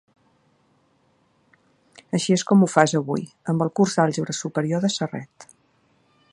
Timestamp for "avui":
3.01-3.27